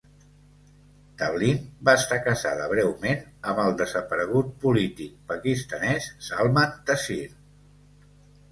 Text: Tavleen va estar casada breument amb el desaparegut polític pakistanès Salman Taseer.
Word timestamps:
Tavleen 1.21 1.59
va 1.89 1.93
estar 2.01 2.17
casada 2.27 2.65
breument 2.71 3.21
amb 3.51 3.63
el 3.65 3.77
desaparegut 3.83 4.51
polític 4.65 5.15
pakistanès 5.35 6.11
Salman 6.31 6.77
Taseer. 6.91 7.31